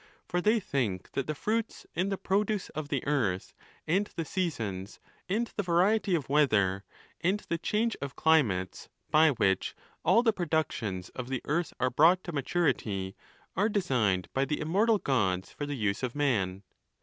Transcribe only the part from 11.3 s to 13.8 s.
earth are brought to maturity, are